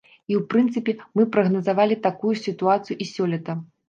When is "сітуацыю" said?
2.47-2.97